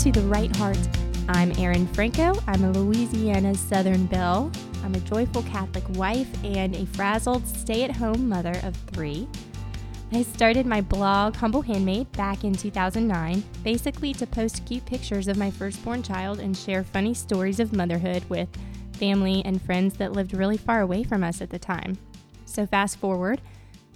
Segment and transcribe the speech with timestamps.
[0.00, 0.78] to The Right Heart.
[1.30, 2.34] I'm Erin Franco.
[2.46, 4.52] I'm a Louisiana Southern Belle.
[4.84, 9.26] I'm a joyful Catholic wife and a frazzled stay at home mother of three.
[10.12, 15.38] I started my blog, Humble Handmaid, back in 2009, basically to post cute pictures of
[15.38, 18.48] my firstborn child and share funny stories of motherhood with
[18.92, 21.96] family and friends that lived really far away from us at the time.
[22.44, 23.40] So, fast forward,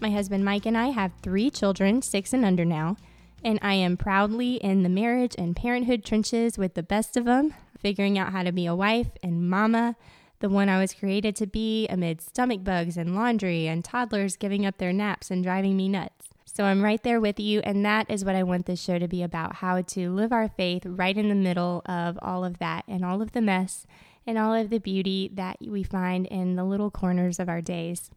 [0.01, 2.97] my husband Mike and I have three children, six and under now,
[3.45, 7.55] and I am proudly in the marriage and parenthood trenches with the best of them,
[7.79, 9.97] figuring out how to be a wife and mama
[10.41, 14.65] the one I was created to be amid stomach bugs and laundry and toddlers giving
[14.67, 16.29] up their naps and driving me nuts.
[16.47, 19.07] So I'm right there with you, and that is what I want this show to
[19.07, 22.85] be about how to live our faith right in the middle of all of that
[22.89, 23.87] and all of the mess
[24.27, 28.11] and all of the beauty that we find in the little corners of our days.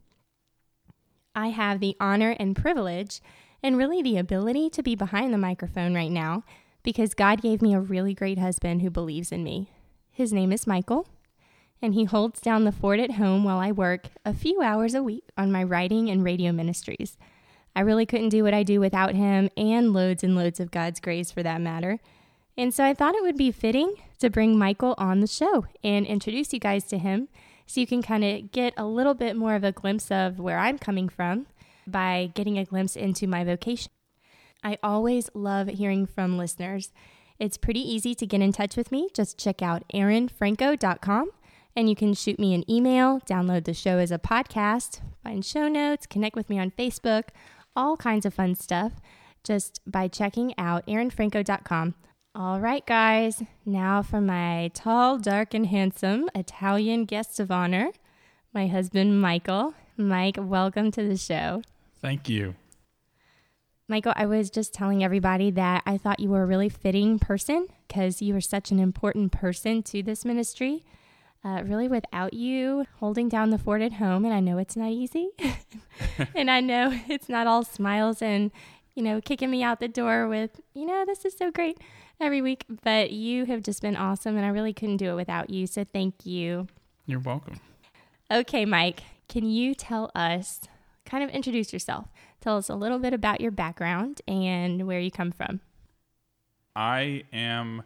[1.35, 3.19] I have the honor and privilege,
[3.63, 6.43] and really the ability to be behind the microphone right now
[6.83, 9.71] because God gave me a really great husband who believes in me.
[10.11, 11.07] His name is Michael
[11.81, 15.03] and he holds down the fort at home while I work a few hours a
[15.03, 17.17] week on my writing and radio ministries.
[17.75, 20.99] I really couldn't do what I do without him and loads and loads of God's
[20.99, 21.99] grace for that matter.
[22.57, 26.05] And so I thought it would be fitting to bring Michael on the show and
[26.05, 27.29] introduce you guys to him
[27.65, 30.59] so you can kind of get a little bit more of a glimpse of where
[30.59, 31.47] I'm coming from
[31.87, 33.91] by getting a glimpse into my vocation.
[34.63, 36.91] I always love hearing from listeners.
[37.39, 39.09] It's pretty easy to get in touch with me.
[39.13, 41.31] Just check out erinfranco.com
[41.75, 45.67] and you can shoot me an email, download the show as a podcast, find show
[45.67, 47.25] notes, connect with me on Facebook,
[47.75, 48.93] all kinds of fun stuff
[49.43, 51.95] just by checking out erinfranco.com.
[52.35, 57.91] All right, guys, now for my tall, dark, and handsome Italian guest of honor,
[58.53, 59.75] my husband, Michael.
[59.97, 61.61] Mike, welcome to the show.
[62.03, 62.55] Thank you.
[63.87, 67.67] Michael, I was just telling everybody that I thought you were a really fitting person
[67.87, 70.83] because you were such an important person to this ministry
[71.45, 74.25] uh, really without you holding down the fort at home.
[74.25, 75.29] And I know it's not easy.
[76.35, 78.51] and I know it's not all smiles and,
[78.95, 81.77] you know, kicking me out the door with, you know, this is so great
[82.19, 82.65] every week.
[82.83, 84.35] But you have just been awesome.
[84.35, 85.67] And I really couldn't do it without you.
[85.67, 86.67] So thank you.
[87.05, 87.61] You're welcome.
[88.29, 90.61] Okay, Mike, can you tell us,
[91.13, 92.07] kind of introduce yourself?
[92.41, 95.59] Tell us a little bit about your background and where you come from.
[96.75, 97.83] I am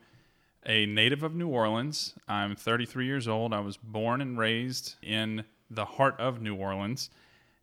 [0.65, 2.13] a native of New Orleans.
[2.29, 3.53] I'm 33 years old.
[3.53, 7.09] I was born and raised in the heart of New Orleans.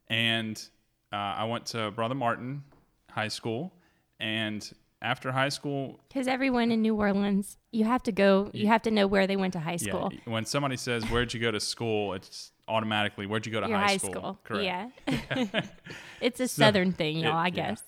[0.08, 0.62] And
[1.10, 2.62] uh, I went to Brother Martin
[3.10, 3.72] High School.
[4.20, 4.70] And
[5.00, 8.90] after high school, because everyone in New Orleans, you have to go, you have to
[8.90, 10.12] know where they went to high school.
[10.12, 12.12] Yeah, when somebody says, Where'd you go to school?
[12.12, 14.12] It's automatically, Where'd you go to high, high, school?
[14.12, 14.40] school?
[14.44, 14.92] Correct.
[15.06, 15.60] Yeah.
[16.20, 17.82] it's a Southern thing, y'all, it, I guess.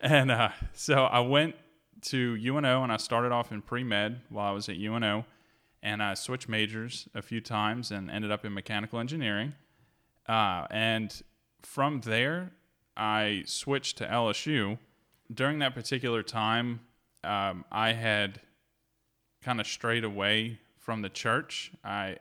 [0.00, 0.14] Yeah.
[0.14, 1.54] And uh, so I went
[2.02, 5.24] to UNO and I started off in pre med while I was at UNO.
[5.84, 9.54] And I switched majors a few times and ended up in mechanical engineering.
[10.28, 11.22] Uh, and
[11.62, 12.52] from there,
[12.96, 14.78] I switched to LSU.
[15.32, 16.80] During that particular time,
[17.24, 18.40] um, I had
[19.42, 21.72] kind of strayed away from the church.
[21.84, 22.18] I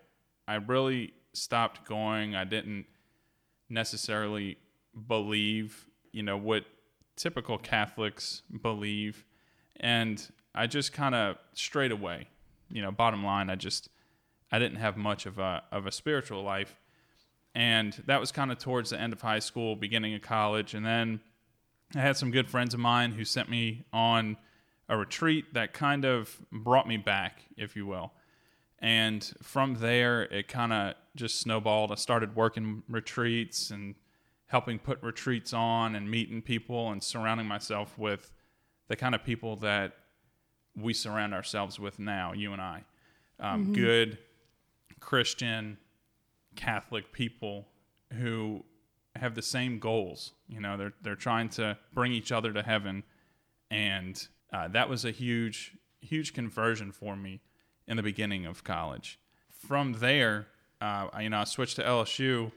[0.48, 2.36] I really stopped going.
[2.36, 2.86] I didn't
[3.70, 4.58] necessarily
[5.08, 6.66] believe, you know, what
[7.16, 9.26] typical Catholics believe
[9.82, 12.28] and I just kind of straight away,
[12.70, 13.90] you know, bottom line, I just
[14.52, 16.80] I didn't have much of a of a spiritual life,
[17.56, 20.86] and that was kind of towards the end of high school, beginning of college, and
[20.86, 21.20] then
[21.96, 24.38] I had some good friends of mine who sent me on
[24.88, 28.14] a retreat that kind of brought me back, if you will.
[28.82, 31.92] And from there, it kind of just snowballed.
[31.92, 33.96] I started working retreats and
[34.48, 38.32] helping put retreats on and meeting people and surrounding myself with
[38.88, 39.94] the kind of people that
[40.76, 42.84] we surround ourselves with now, you and I.
[43.40, 43.74] Um, mm-hmm.
[43.74, 44.18] Good
[45.00, 45.78] Christian,
[46.56, 47.68] Catholic people
[48.14, 48.64] who
[49.16, 50.34] have the same goals.
[50.48, 53.04] You know, they're they're trying to bring each other to heaven,
[53.70, 57.42] and uh, that was a huge huge conversion for me
[57.88, 59.20] in the beginning of college.
[59.50, 60.48] From there,
[60.82, 62.52] uh, I, you know, I switched to LSU,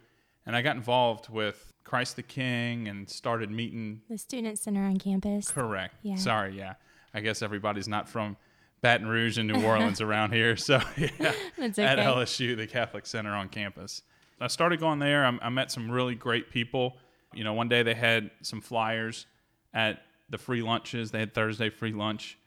[0.46, 4.96] and I got involved with Christ the King and started meeting the student center on
[4.96, 5.50] campus.
[5.50, 5.94] Correct.
[6.02, 6.16] Yeah.
[6.16, 6.74] Sorry, yeah.
[7.12, 8.36] I guess everybody's not from
[8.80, 11.08] Baton Rouge and New Orleans around here, so yeah.
[11.58, 11.84] Okay.
[11.84, 14.02] At LSU, the Catholic Center on campus.
[14.40, 15.24] I started going there.
[15.24, 16.96] I, I met some really great people.
[17.32, 19.26] You know, one day they had some flyers
[19.72, 21.10] at the free lunches.
[21.10, 22.38] They had Thursday free lunch,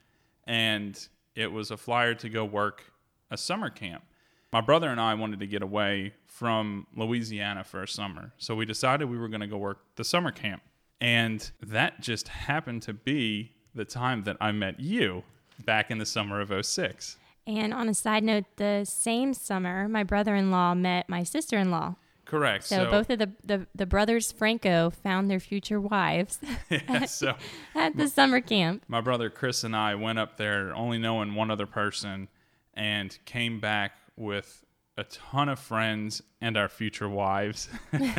[0.45, 1.07] and
[1.37, 2.91] it was a flyer to go work
[3.31, 4.03] a summer camp
[4.51, 8.31] my brother and I wanted to get away from Louisiana for a summer.
[8.37, 10.61] So we decided we were going to go work the summer camp.
[11.01, 15.23] And that just happened to be the time that I met you.
[15.65, 17.17] back in the summer of 06.
[17.47, 21.57] And on a side note, the same summer, my brother in law met my sister
[21.57, 21.95] in law.
[22.27, 22.65] Correct.
[22.65, 26.39] So, both of the, the, the brothers Franco found their future wives
[26.69, 27.35] yeah, so
[27.73, 28.83] at the summer camp.
[28.87, 32.27] my brother Chris and I went up there only knowing one other person
[32.73, 34.65] and came back with
[34.97, 37.69] a ton of friends and our future wives.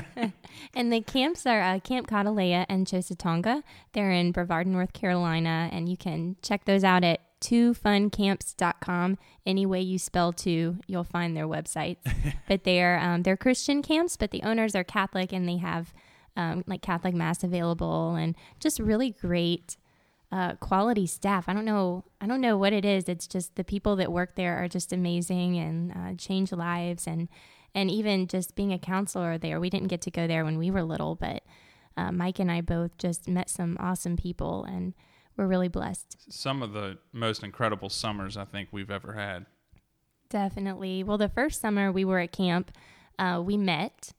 [0.74, 3.62] And the camps are uh, Camp Kahdalea and Chosatonga.
[3.92, 9.18] They're in Brevard, North Carolina, and you can check those out at twofuncamps.com.
[9.46, 11.98] Any way you spell two, you'll find their websites.
[12.48, 15.92] but they're um, they're Christian camps, but the owners are Catholic, and they have
[16.36, 19.76] um, like Catholic mass available, and just really great
[20.30, 21.48] uh, quality staff.
[21.48, 22.04] I don't know.
[22.20, 23.08] I don't know what it is.
[23.08, 27.06] It's just the people that work there are just amazing and uh, change lives.
[27.06, 27.28] And
[27.74, 30.70] and even just being a counselor there, we didn't get to go there when we
[30.70, 31.42] were little, but
[31.96, 34.94] uh, Mike and I both just met some awesome people, and
[35.38, 36.16] we're really blessed.
[36.28, 39.46] Some of the most incredible summers I think we've ever had.
[40.28, 41.02] Definitely.
[41.02, 42.70] Well, the first summer we were at camp,
[43.18, 44.12] uh, we met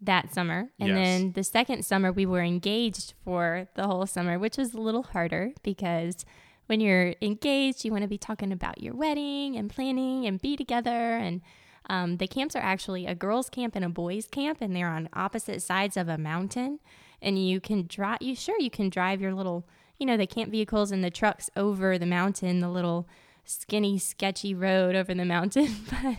[0.00, 0.68] that summer.
[0.78, 0.96] And Yes.
[0.96, 5.02] then the second summer we were engaged for the whole summer, which was a little
[5.02, 6.24] harder because
[6.66, 10.56] when you're engaged, you want to be talking about your wedding and planning and be
[10.56, 10.90] together.
[11.16, 11.40] And
[11.88, 15.08] um, the camps are actually a girls' camp and a boys' camp, and they're on
[15.12, 16.80] opposite sides of a mountain.
[17.22, 19.66] And you can drive, you sure you can drive your little,
[19.98, 23.08] you know, the camp vehicles and the trucks over the mountain, the little
[23.44, 25.74] skinny, sketchy road over the mountain.
[25.90, 26.16] but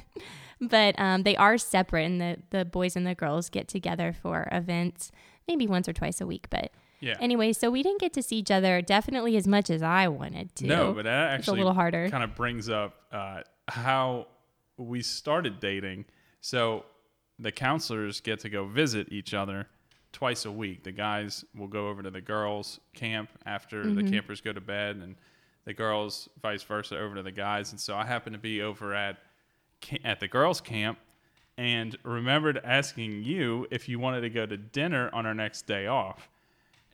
[0.59, 4.47] but um, they are separate, and the, the boys and the girls get together for
[4.51, 5.11] events
[5.47, 6.47] maybe once or twice a week.
[6.49, 7.15] But Yeah.
[7.21, 10.53] anyway, so we didn't get to see each other definitely as much as I wanted
[10.57, 10.65] to.
[10.67, 12.09] No, but that it's a little harder.
[12.09, 14.27] kind of brings up uh, how
[14.77, 16.05] we started dating.
[16.41, 16.85] So
[17.39, 19.67] the counselors get to go visit each other
[20.17, 20.83] twice a week.
[20.83, 23.95] The guys will go over to the girls' camp after Mm-hmm.
[23.97, 25.13] the campers go to bed, and
[25.65, 27.69] the girls, vice versa, over to the guys.
[27.71, 29.17] And so I happened to be over at
[30.03, 30.97] at the girls' camp.
[31.55, 35.85] And remembered asking you if you wanted to go to dinner on our next day
[35.85, 36.29] off.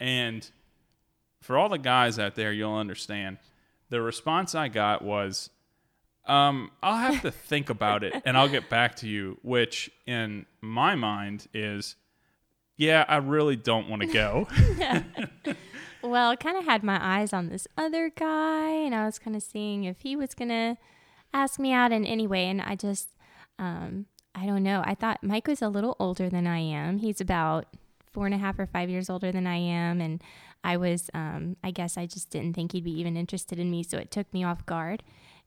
[0.01, 0.45] And
[1.39, 3.37] for all the guys out there, you'll understand.
[3.89, 5.49] The response I got was,
[6.25, 10.45] um, I'll have to think about it and I'll get back to you, which in
[10.61, 11.95] my mind is,
[12.77, 14.47] yeah, I really don't want to go.
[16.03, 19.37] Well, I kind of had my eyes on this other guy, and I was kind
[19.37, 20.77] of seeing if he was gonna
[21.33, 22.47] ask me out in any way.
[22.47, 23.07] And I just,
[23.57, 24.83] um, I don't know.
[24.85, 26.97] I thought Mike was a little older than I am.
[26.97, 27.67] He's about
[28.11, 30.21] four and a half or five years older than I am, and
[30.61, 33.81] I was, um, I guess, I just didn't think he'd be even interested in me,
[33.81, 35.03] so it took me off guard.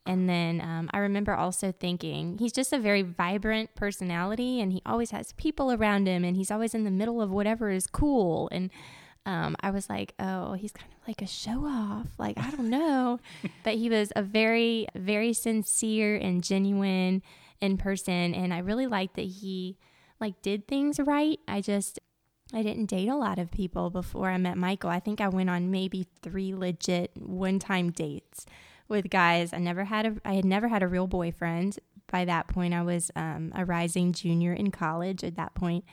[0.06, 4.82] And then um, I remember also thinking he's just a very vibrant personality, and he
[4.86, 8.48] always has people around him, and he's always in the middle of whatever is cool.
[8.52, 8.70] And
[9.26, 12.06] um, I was like, oh, he's kind of like a show off.
[12.16, 13.18] Like, I don't know.
[13.64, 17.22] but he was a very, very sincere and genuine
[17.60, 18.34] in person.
[18.34, 19.76] And I really liked that he
[20.20, 21.40] like did things right.
[21.48, 21.98] I just,
[22.54, 24.90] I didn't date a lot of people before I met Michael.
[24.90, 28.46] I think I went on maybe three legit one time dates
[28.88, 29.52] with guys.
[29.52, 31.78] I never had a, I had never had a real boyfriend.
[32.10, 35.84] By that point, I was um, a rising junior in college at that point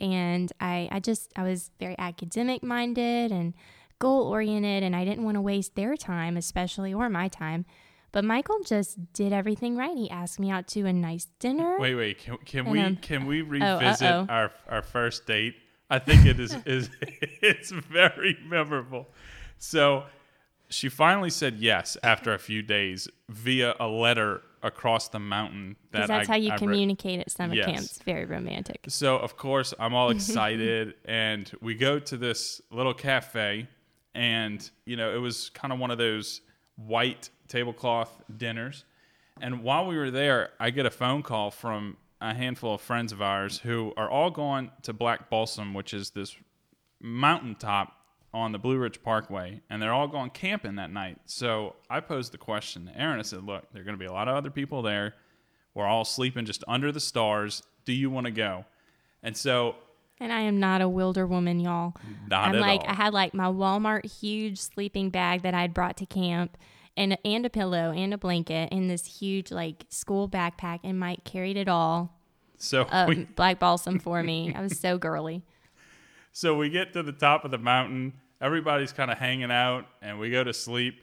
[0.00, 3.54] and I, I just I was very academic minded and
[3.98, 7.64] goal oriented and I didn't want to waste their time especially or my time
[8.12, 11.94] but Michael just did everything right he asked me out to a nice dinner wait,
[11.94, 14.26] wait, can, can we um, can we revisit uh-oh.
[14.28, 15.54] our our first date?
[15.88, 19.08] I think it is is it's very memorable.
[19.58, 20.04] So
[20.68, 25.76] she finally said yes after a few days via a letter across the mountain.
[25.90, 27.66] because That that's I, how you I communicate at summer Yes.
[27.66, 32.94] camps very romantic So of course I'm all excited, and we go to this little
[32.94, 33.68] cafe,
[34.14, 36.40] and you know it was kind of one of those
[36.76, 38.84] white tablecloth dinners.
[39.40, 43.12] And while we were there, I get a phone call from a handful of friends
[43.12, 46.34] of ours who are all going to Black Balsam, which is this
[47.00, 47.92] mountaintop
[48.36, 51.18] on the Blue Ridge Parkway, and they're all going camping that night.
[51.26, 53.18] So I posed the question to Erin.
[53.18, 55.14] I said, "Look, there are going to be a lot of other people there.
[55.74, 57.62] We're all sleeping just under the stars.
[57.84, 58.64] Do you want to go?"
[59.22, 59.76] And so,
[60.20, 61.94] and I am not a wilder woman y'all
[62.28, 62.90] not I'm at like all.
[62.90, 66.56] I had like my Walmart huge sleeping bag that I'd brought to camp
[66.96, 71.24] and and a pillow and a blanket and this huge like school backpack and Mike
[71.24, 72.16] carried it all
[72.58, 74.52] so uh, we black balsam for me.
[74.54, 75.42] I was so girly.
[76.32, 78.14] so we get to the top of the mountain.
[78.40, 81.00] Everybody's kind of hanging out, and we go to sleep.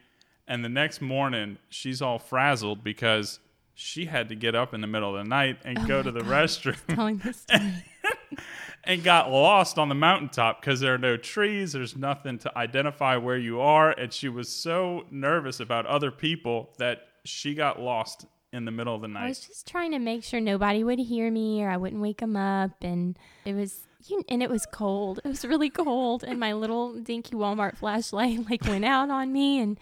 [0.48, 3.40] And the next morning, she's all frazzled because
[3.74, 6.12] she had to get up in the middle of the night and oh go to
[6.12, 6.78] the restroom.
[6.96, 7.86] Telling this story.
[8.84, 11.74] and got lost on the mountaintop because there are no trees.
[11.74, 13.92] There's nothing to identify where you are.
[13.92, 18.94] And she was so nervous about other people that she got lost in the middle
[18.94, 19.24] of the night.
[19.24, 22.20] I was just trying to make sure nobody would hear me or I wouldn't wake
[22.20, 22.72] them up.
[22.82, 25.20] And it was, you, and it was cold.
[25.24, 26.24] It was really cold.
[26.24, 29.60] And my little dinky Walmart flashlight like went out on me.
[29.60, 29.80] And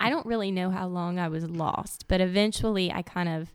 [0.00, 3.52] I don't really know how long I was lost, but eventually I kind of,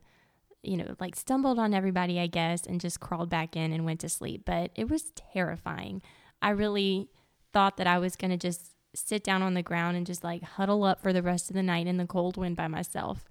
[0.64, 4.00] you know, like stumbled on everybody, I guess, and just crawled back in and went
[4.02, 4.44] to sleep.
[4.46, 6.02] But it was terrifying.
[6.42, 7.10] I really
[7.54, 10.44] thought that I was going to just sit down on the ground and just like
[10.44, 13.26] huddle up for the rest of the night in the cold wind by myself.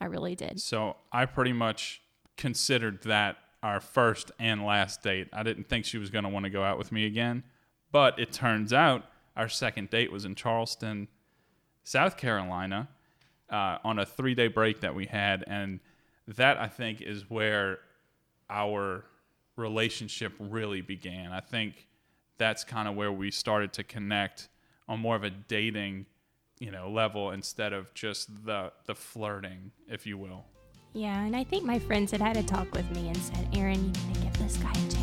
[0.00, 0.60] I really did.
[0.60, 2.02] So I pretty much
[2.36, 5.26] considered that our first and last date.
[5.32, 7.42] I didn't think she was going to want to go out with me again,
[7.90, 9.06] but it turns out
[9.36, 11.08] our second date was in Charleston,
[11.82, 12.88] South Carolina,
[13.50, 15.42] uh, on a three day break that we had.
[15.48, 15.80] And
[16.28, 17.80] that I think is where
[18.48, 19.04] our
[19.56, 21.32] relationship really began.
[21.32, 21.88] I think
[22.38, 24.48] that's kind of where we started to connect
[24.88, 26.06] on more of a dating
[26.60, 30.44] you know level instead of just the the flirting if you will
[30.96, 33.74] Yeah, and I think my friends had had a talk with me and said, Erin,
[33.74, 35.02] you need to give this guy a chance.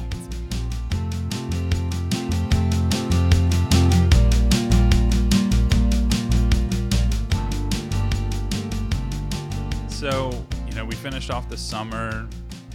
[9.87, 10.31] so
[10.67, 12.27] you know we finished off the summer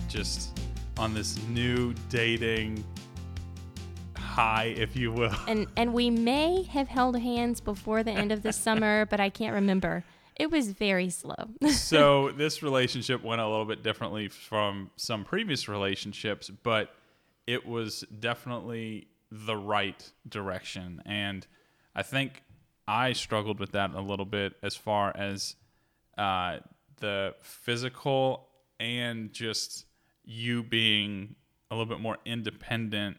[0.09, 0.59] just
[0.97, 2.83] on this new dating
[4.17, 8.43] high if you will And and we may have held hands before the end of
[8.45, 10.05] the summer, but I can't remember.
[10.39, 11.35] It was very slow.
[11.71, 16.95] so this relationship went a little bit differently from some previous relationships, but
[17.47, 21.03] it was definitely the right direction.
[21.05, 21.47] And
[21.95, 22.43] I think
[22.87, 25.57] I struggled with that a little bit as far as
[26.17, 26.59] uh,
[27.01, 29.87] the physical and just
[30.25, 31.35] you being
[31.71, 33.17] a little bit more independent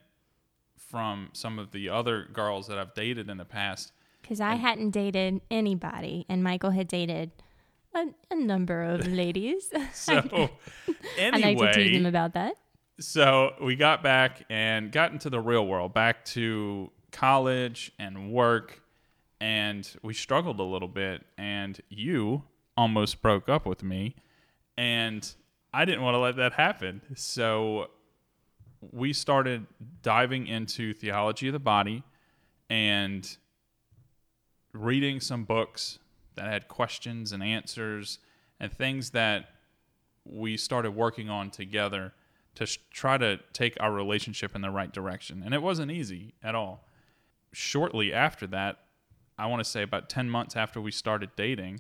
[0.78, 3.92] from some of the other girls that I've dated in the past.
[4.30, 7.32] Because I hadn't dated anybody, and Michael had dated
[7.96, 9.74] a, a number of ladies.
[9.92, 10.52] So
[11.18, 12.54] anyway, I like to tease him about that.
[13.00, 18.84] so we got back and got into the real world, back to college and work,
[19.42, 21.26] and we struggled a little bit.
[21.36, 22.44] And you
[22.78, 24.16] almost broke up with me,
[24.78, 25.28] and
[25.74, 27.02] I didn't want to let that happen.
[27.16, 27.88] So
[28.92, 29.66] we started
[30.04, 32.04] diving into theology of the body
[32.70, 33.28] and
[34.74, 36.00] reading some books
[36.36, 38.20] that had questions and answers
[38.60, 39.50] and things that
[40.26, 42.14] we started working on together
[42.56, 45.42] to sh- try to take our relationship in the right direction.
[45.44, 46.86] And it wasn't easy at all.
[47.52, 48.80] Shortly after that,
[49.38, 51.80] I want to say about 10 months after we started dating,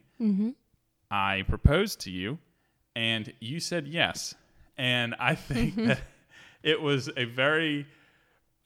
[1.11, 2.39] I proposed to you
[2.95, 4.35] and you said yes.
[4.77, 5.99] And I think that
[6.63, 7.85] it was a very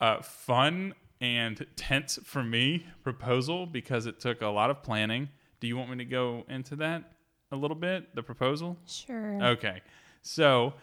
[0.00, 5.30] uh, fun and tense for me proposal because it took a lot of planning.
[5.60, 7.12] Do you want me to go into that
[7.50, 8.14] a little bit?
[8.14, 8.76] The proposal?
[8.86, 9.42] Sure.
[9.42, 9.80] Okay.
[10.20, 10.74] So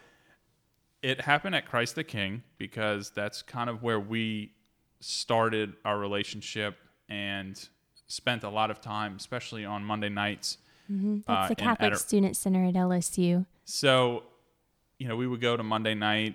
[1.02, 4.52] it happened at Christ the King because that's kind of where we
[5.00, 6.76] started our relationship
[7.08, 7.68] and
[8.08, 10.58] spent a lot of time, especially on Monday nights.
[10.88, 13.46] That's uh, the Catholic Adder- Student Center at LSU.
[13.64, 14.24] So,
[14.98, 16.34] you know, we would go to Monday night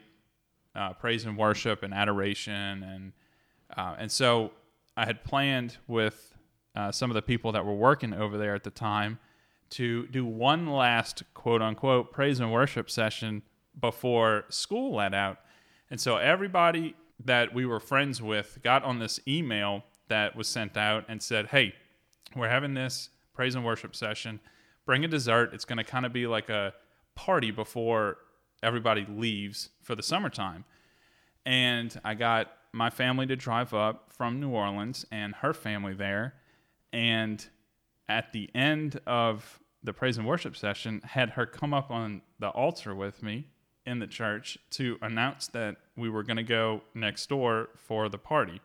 [0.76, 3.12] uh, praise and worship and adoration, and
[3.76, 4.52] uh, and so
[4.96, 6.34] I had planned with
[6.76, 9.20] uh, some of the people that were working over there at the time
[9.72, 13.42] to do one last quote unquote praise and worship session
[13.80, 15.40] before school let out,
[15.90, 16.96] and so everybody
[17.26, 21.48] that we were friends with got on this email that was sent out and said,
[21.48, 21.74] "Hey,
[22.36, 24.40] we're having this praise and worship session.
[24.86, 25.54] Bring a dessert.
[25.54, 26.74] It's going to kind of be like a
[27.16, 28.18] party before
[28.64, 30.66] everybody leaves for the summertime.
[31.46, 36.36] And I got my family to drive up from New Orleans and her family there.
[36.94, 37.46] And
[38.10, 42.50] at the end of the praise and worship session, had her come up on the
[42.50, 43.48] altar with me
[43.86, 48.18] in the church to announce that we were going to go next door for the
[48.18, 48.62] party.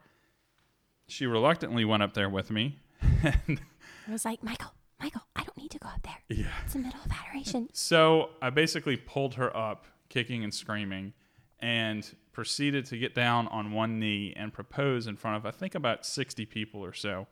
[1.07, 2.79] She reluctantly went up there with me.
[3.23, 3.61] and
[4.09, 6.19] I was like, Michael, Michael, I don't need to go up there.
[6.29, 6.47] yeah.
[6.65, 7.69] It's the middle of adoration.
[7.73, 11.13] So I basically pulled her up, kicking and screaming,
[11.61, 15.75] and proceeded to get down on one knee and propose in front of, I think,
[15.75, 17.27] about 60 people or so.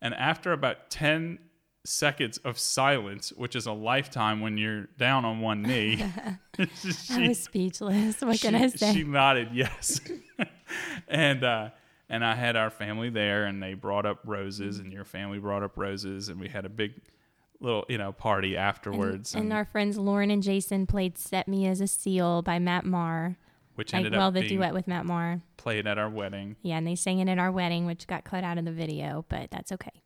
[0.00, 1.38] And after about 10
[1.84, 6.04] seconds of silence, which is a lifetime when you're down on one knee,
[6.58, 8.20] I she, was speechless.
[8.20, 8.92] What she, can I say?
[8.92, 10.00] she nodded yes.
[11.08, 11.70] and, uh,
[12.08, 15.62] and I had our family there, and they brought up roses, and your family brought
[15.62, 16.92] up roses, and we had a big
[17.60, 19.34] little, you know, party and, afterwards.
[19.34, 23.36] and our friends Lauren and Jason played "Set Me as a Seal" by Matt Maher.
[23.76, 25.40] Which Like, ended well, up the duet with Matt Maher.
[25.56, 26.56] played at our wedding.
[26.62, 29.24] Yeah, and they sang it at our wedding, which got cut out of the video,
[29.28, 30.02] but that's okay.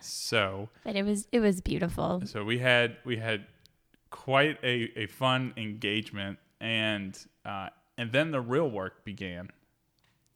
[0.00, 2.22] So But it was it was beautiful.
[2.24, 3.46] so we had we had
[4.10, 9.48] quite a, a fun engagement and uh, and then the real work began.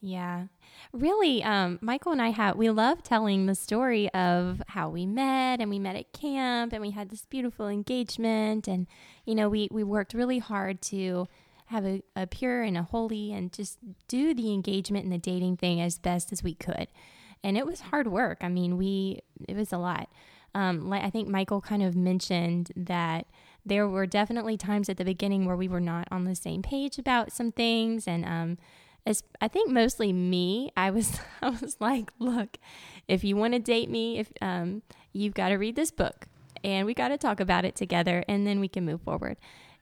[0.00, 0.46] Yeah.
[0.92, 5.60] Really, um, Michael and I have, we love telling the story of how we met
[5.60, 8.68] and we met at camp and we had this beautiful engagement.
[8.68, 8.86] And,
[9.24, 11.26] you know, we, we worked really hard to
[11.66, 15.56] have a, a pure and a holy and just do the engagement and the dating
[15.56, 16.88] thing as best as we could.
[17.42, 18.38] And it was hard work.
[18.40, 20.08] I mean, we, it was a lot.
[20.54, 23.26] Um, like I think Michael kind of mentioned that
[23.64, 26.98] there were definitely times at the beginning where we were not on the same page
[26.98, 28.06] about some things.
[28.06, 28.58] And, um,
[29.06, 32.58] as I think mostly me, I was I was like, look,
[33.08, 34.82] if you want to date me, if um,
[35.12, 36.26] you've got to read this book,
[36.64, 39.36] and we got to talk about it together, and then we can move forward.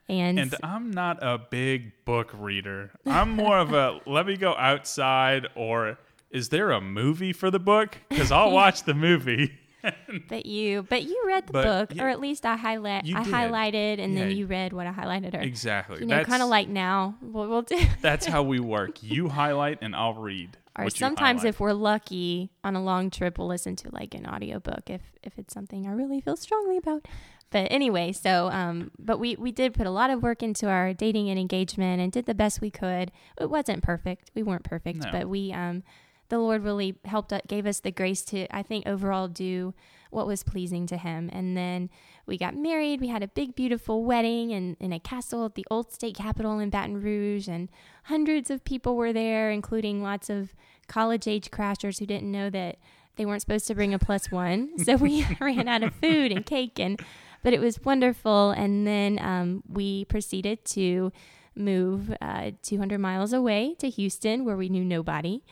[0.07, 2.91] And, And I'm not a big book reader.
[3.05, 5.97] I'm more of a let me go outside or
[6.29, 7.97] is there a movie for the book?
[8.09, 9.53] Because I'll watch the movie.
[10.29, 13.23] but you but you read the But book, yeah, or at least I highlight I
[13.23, 13.33] did.
[13.33, 15.99] highlighted, and then you read what I highlighted, or exactly.
[15.99, 17.79] you know, kind of like now what we'll do.
[18.01, 19.03] that's how we work.
[19.03, 20.57] You highlight and I'll read.
[20.77, 24.89] Or sometimes if we're lucky on a long trip, we'll listen to like an audiobook
[24.89, 27.07] if if it's something I really feel strongly about.
[27.55, 30.93] But anyway, so um but we we did put a lot of work into our
[30.93, 33.13] dating and engagement and did the best we could.
[33.39, 34.29] It wasn't perfect.
[34.35, 35.09] We weren't perfect, No.
[35.09, 35.81] but we um
[36.27, 39.73] the Lord really helped us, gave us the grace to I think overall do
[40.09, 41.29] what was pleasing to him.
[41.31, 41.89] And then
[42.25, 42.99] we got married.
[42.99, 46.59] We had a big beautiful wedding in, in a castle at the old state capitol
[46.59, 47.69] in Baton Rouge and
[48.03, 50.53] hundreds of people were there, including lots of
[50.89, 52.79] college age crashers who didn't know that
[53.15, 54.71] they weren't supposed to bring a plus one.
[54.83, 56.99] So we ran out of food and cake and
[57.45, 58.49] but it was wonderful.
[58.49, 61.11] And then um, we proceeded to
[61.55, 65.43] move uh, 200 miles away to Houston, where we knew nobody,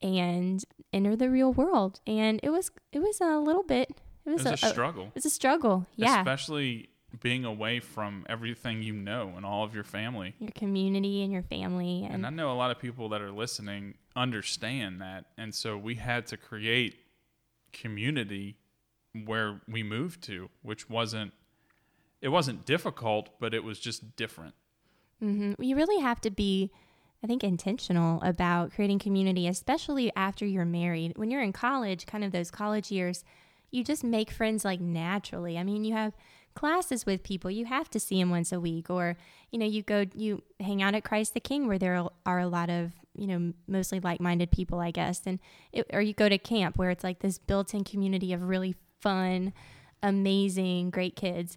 [0.00, 2.00] and enter the real world.
[2.06, 3.90] And it was it was a little bit
[4.24, 5.04] it it was, was a, a, struggle.
[5.08, 5.86] it was a struggle.
[5.94, 6.88] Yeah, Especially
[7.20, 10.34] being away from everything you know and all of your family.
[10.38, 13.30] your community and your family and And I know a lot of people that are
[13.30, 15.26] listening understand that.
[15.36, 16.96] And so we had to create
[17.74, 18.56] community
[19.26, 21.34] where we moved to, which wasn't
[22.22, 24.54] it wasn't difficult, but it was just different.
[25.20, 26.70] hmm You really have to be,
[27.22, 31.18] I think, intentional about creating community, especially after you're married.
[31.18, 33.24] When you're in college, kind of those college years,
[33.70, 35.58] you just make friends like naturally.
[35.58, 36.14] I mean, you have
[36.54, 39.16] classes with people, you have to see them once a week, or,
[39.50, 42.46] you know, you go, you hang out at Christ the King where there are a
[42.46, 45.22] lot of, you know, mostly like minded people, I guess.
[45.26, 45.40] And,
[45.72, 48.76] it, or you go to camp where it's like this built in community of really
[49.00, 49.54] fun,
[50.02, 51.56] amazing, great kids.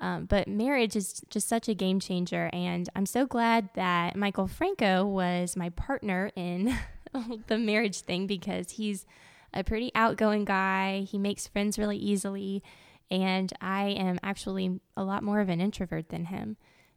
[0.00, 2.50] Um, but marriage is just such a game changer.
[2.52, 6.76] And I'm so glad that Michael Franco was my partner in
[7.46, 9.06] the marriage thing because he's
[9.52, 11.06] a pretty outgoing guy.
[11.08, 12.62] He makes friends really easily.
[13.10, 16.56] And I am actually a lot more of an introvert than him.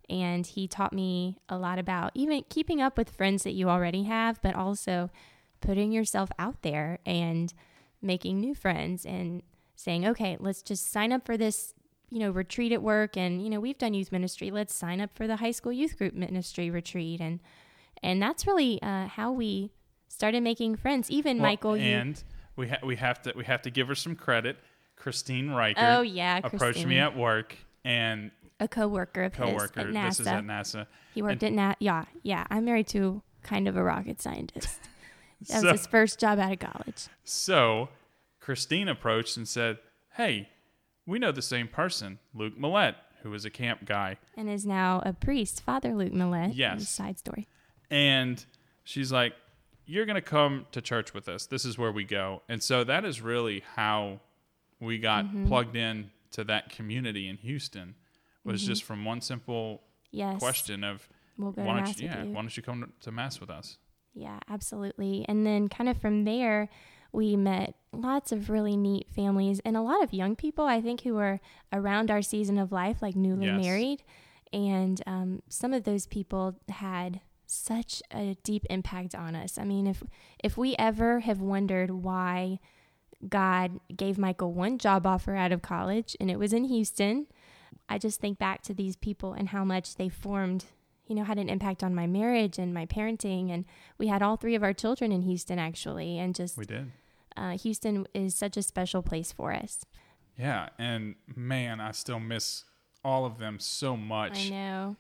[0.10, 4.04] And he taught me a lot about even keeping up with friends that you already
[4.04, 5.12] have, but also
[5.60, 7.54] putting yourself out there and
[8.02, 9.44] making new friends and
[9.76, 11.74] saying, okay, let's just sign up for this
[12.10, 14.50] you know, retreat at work and, you know, we've done youth ministry.
[14.52, 17.20] Let's sign up for the high school youth group ministry retreat.
[17.20, 17.40] And,
[18.02, 19.72] and that's really uh, how we
[20.08, 21.10] started making friends.
[21.12, 22.24] Even Well, Michael, you, and
[22.56, 24.58] we ha- we have to we have to give her some credit.
[24.96, 29.86] Christine Riker oh yeah, approached Christine, me at work and a coworker of coworker.
[29.86, 30.08] his at NASA.
[30.08, 30.88] This is at NASA.
[31.14, 31.76] he worked at NASA.
[31.80, 32.06] Yeah.
[32.24, 32.48] Yeah.
[32.50, 34.80] I'm married to kind of a rocket scientist.
[35.50, 37.10] That So- was his first job out of college.
[37.24, 37.90] So
[38.40, 39.78] Christine approached and said,
[40.16, 40.50] Hey,
[41.08, 44.18] we know the same person, Luke Millette, who was a camp guy.
[44.36, 46.52] And is now a priest, Father Luke Millette.
[46.54, 46.88] Yes.
[46.90, 47.48] Side story.
[47.90, 48.46] And
[48.84, 49.34] she's like,
[49.86, 51.46] You're going to come to church with us.
[51.46, 52.42] This is where we go.
[52.50, 54.20] And so that is really how
[54.80, 55.48] we got Mm-hmm.
[55.48, 57.96] plugged in to that community in Houston,
[58.44, 60.40] was just from one simple Yes.
[60.40, 62.32] question of, We'll go why don't you, yeah, you.
[62.32, 63.78] why don't you come to mass with us?
[64.14, 65.26] Yeah, absolutely.
[65.30, 66.70] And then kind of from there,
[67.12, 71.02] we met lots of really neat families and a lot of young people, I think,
[71.02, 71.40] who were
[71.74, 73.62] around our season of life, like newly Yes.
[73.62, 74.04] married.
[74.54, 79.58] And um, some of those people had such a deep impact on us.
[79.58, 80.04] I mean, if
[80.44, 82.60] if we ever have wondered why
[83.28, 87.28] God gave Michael one job offer out of college and it was in Houston,
[87.90, 90.66] I just think back to these people and how much they formed,
[91.08, 93.50] you know, had an impact on my marriage and my parenting.
[93.52, 93.66] And
[93.98, 96.18] we had all three of our children in Houston actually.
[96.20, 96.92] And just We did.
[97.36, 99.86] uh, Houston is such a special place for us.
[100.38, 100.70] Yeah.
[100.78, 102.64] And man, I still miss
[103.04, 104.48] all of them so much.
[104.48, 104.96] I know.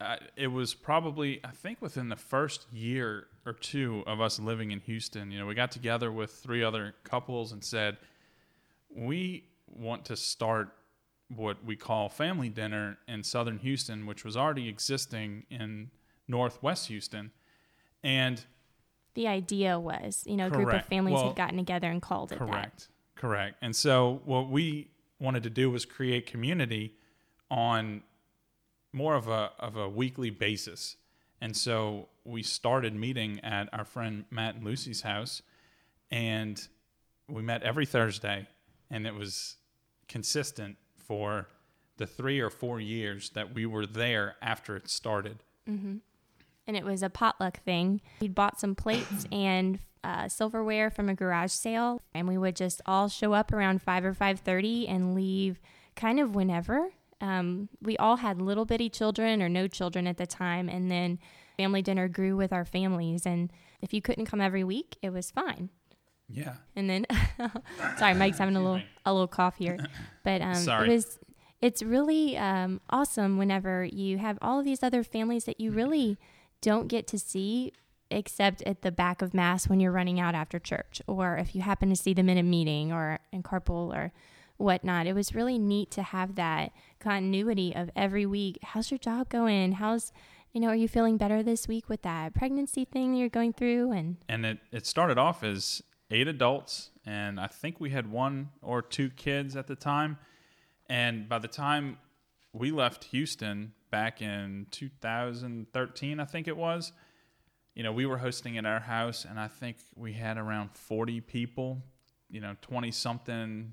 [0.00, 4.70] uh, it was probably I think within the first year or two of us living
[4.72, 7.96] in Houston, you know, we got together with three other couples and said
[8.94, 10.70] we want to start
[11.36, 15.90] what we call family dinner in southern Houston, which was already existing in
[16.28, 17.30] northwest Houston.
[18.02, 18.44] And
[19.14, 22.32] the idea was, you know, a group of families Well, had gotten together and called
[22.32, 22.48] it that.
[22.48, 22.88] Correct.
[23.14, 23.56] Correct.
[23.62, 24.88] And so what we
[25.20, 26.96] wanted to do was create community
[27.50, 28.02] on
[28.92, 30.96] more of a of a weekly basis.
[31.40, 35.42] And so we started meeting at our friend Matt and Lucy's house
[36.10, 36.68] and
[37.28, 38.46] we met every Thursday
[38.90, 39.56] and it was
[40.08, 41.48] consistent for
[41.96, 45.42] the 3 or 4 years that we were there after it started.
[45.68, 45.98] Mm-hmm.
[46.66, 48.00] and it was a potluck thing.
[48.20, 52.80] We'd bought some plates and uh, silverware from a garage sale, and we would just
[52.86, 55.60] all show up around five or five thirty and leave
[55.94, 56.88] kind of whenever.
[57.20, 61.20] Um, we all had little bitty children or no children at the time, and then
[61.56, 63.24] family dinner grew with our families.
[63.24, 65.70] And if you couldn't come every week, it was fine.
[66.32, 66.54] Yeah.
[66.76, 67.06] And then,
[67.98, 69.78] sorry, Mike's having a little a little cough here,
[70.24, 70.88] but um, Sorry.
[70.88, 71.18] it was
[71.60, 76.18] it's really um, awesome whenever you have all of these other families that you really
[76.60, 77.72] don't get to see
[78.10, 81.62] except at the back of mass when you're running out after church, or if you
[81.62, 84.12] happen to see them in a meeting or in carpool or
[84.58, 85.06] whatnot.
[85.06, 88.58] It was really neat to have that continuity of every week.
[88.62, 89.72] How's your job going?
[89.72, 90.12] How's
[90.52, 93.92] you know, are you feeling better this week with that pregnancy thing you're going through?
[93.92, 98.50] And and it, it started off as eight adults and i think we had one
[98.60, 100.18] or two kids at the time.
[100.88, 101.98] And by the time
[102.52, 106.92] we left houston back in 2013 i think it was
[107.74, 111.20] you know we were hosting at our house and i think we had around 40
[111.22, 111.82] people
[112.28, 113.72] you know 20 something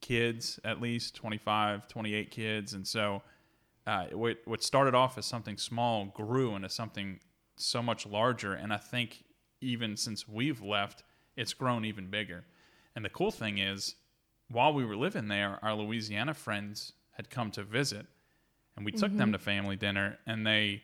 [0.00, 2.74] kids at least 25 28 kids.
[2.74, 3.22] And so
[3.86, 7.20] uh, what, what started off as something small grew into something
[7.56, 8.52] so much larger.
[8.54, 9.24] And i think
[9.60, 11.02] even since we've left
[11.38, 12.44] it's grown even bigger.
[12.94, 13.94] And the cool thing is
[14.50, 18.06] while we were living there our louisiana friends had come to visit
[18.76, 20.82] and we took them to family dinner and they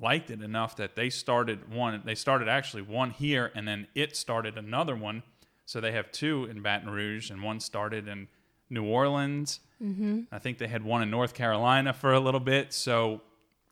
[0.00, 4.16] liked it enough that they started one they started actually one here and then it
[4.16, 5.22] started another one.
[5.66, 8.28] So they have two in baton rouge and one started in
[8.70, 9.60] new orleans.
[9.82, 10.20] Mm-hmm.
[10.30, 12.72] i think they had one in north carolina for a little bit.
[12.72, 13.20] So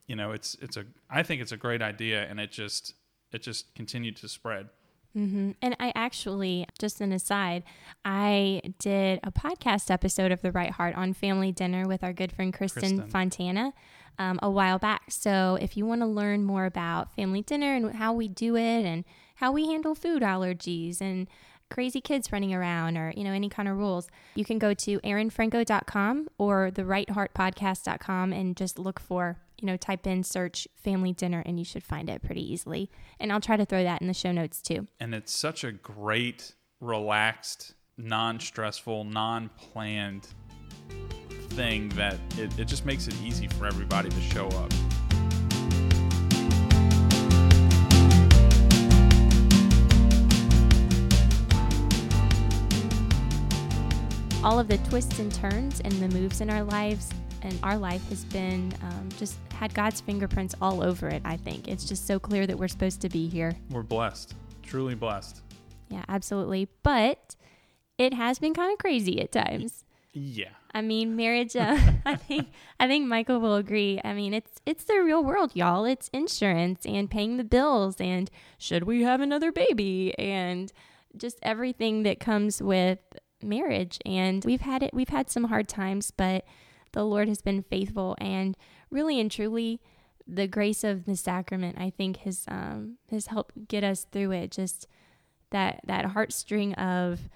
[0.06, 2.94] you know it's it's a i think it's a great idea and it just
[3.32, 4.68] it just continued to spread
[5.60, 7.64] And I actually, just an aside,
[8.04, 12.32] I did a podcast episode of The Right Heart on family dinner with our good
[12.32, 13.08] friend Kristen, Kristen.
[13.08, 13.72] Fontana
[14.20, 15.10] um, a while back.
[15.10, 18.84] So if you want to learn more about family dinner and how we do it
[18.84, 19.04] and
[19.36, 21.26] how we handle food allergies and
[21.70, 24.98] crazy kids running around or you know any kind of rules you can go to
[25.00, 31.42] erinfranco.com or the rightheartpodcast.com and just look for you know type in search family dinner
[31.46, 32.90] and you should find it pretty easily.
[33.18, 34.86] And i'll try to throw that in the show notes too.
[34.98, 40.26] And it's such a great relaxed non-stressful non-planned
[41.50, 44.72] thing that it, it just makes it easy for everybody to show up
[54.42, 57.10] all of the twists and turns and the moves in our lives
[57.42, 61.20] and our life has been um, just had God's fingerprints all over it.
[61.24, 63.54] I think it's just so clear that we're supposed to be here.
[63.70, 65.42] we're blessed truly blessed
[65.88, 66.68] Yeah, absolutely.
[66.82, 67.36] But
[67.98, 69.84] it has been kind of crazy at times.
[70.12, 71.56] yeah I mean, marriage.
[71.56, 71.76] Uh,
[72.06, 72.48] I think
[72.78, 74.00] I think Michael will agree.
[74.04, 75.84] I mean, it's it's the real world, y'all.
[75.84, 80.72] It's insurance and paying the bills and should we have another baby and
[81.16, 83.00] just everything that comes with
[83.42, 83.98] marriage.
[84.04, 84.92] And we've had it.
[84.92, 86.44] We've had some hard times, but
[86.92, 88.56] the Lord has been faithful and
[88.90, 89.80] really and truly.
[90.26, 94.50] The grace of the sacrament, I think, has um, has helped get us through it.
[94.52, 94.86] Just
[95.50, 97.28] that that heartstring of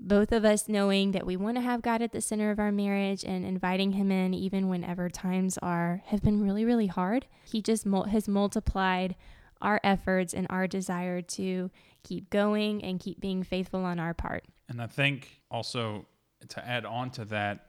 [0.00, 2.70] both of us knowing that we want to have God at the center of our
[2.70, 7.26] marriage and inviting him in even whenever times are have been really really hard.
[7.44, 9.16] He just mul- has multiplied
[9.60, 11.70] our efforts and our desire to
[12.04, 14.44] keep going and keep being faithful on our part.
[14.68, 16.06] And I think also
[16.48, 17.66] to add on to that,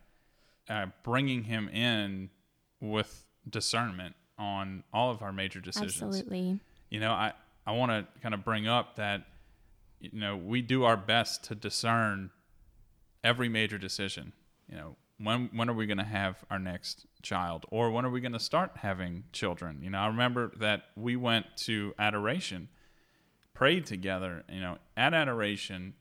[0.70, 2.30] uh, bringing him in
[2.80, 6.02] with discernment on all of our major decisions.
[6.02, 6.60] Absolutely.
[6.90, 7.34] You know, I,
[7.66, 9.26] I want to kind of bring up that,
[10.00, 12.32] you know, we do our best to discern
[13.24, 14.34] every major decision.
[14.70, 18.10] You know, when when are we going to have our next child, or when are
[18.10, 19.80] we going to start having children?
[19.82, 22.70] You know, I remember that we went to adoration,
[23.54, 24.44] prayed together.
[24.50, 25.96] You know, at adoration,